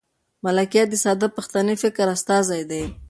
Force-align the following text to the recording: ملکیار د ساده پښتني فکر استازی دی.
ملکیار 0.43 0.87
د 0.91 0.95
ساده 1.03 1.27
پښتني 1.37 1.75
فکر 1.83 2.05
استازی 2.15 2.61
دی. 2.69 2.83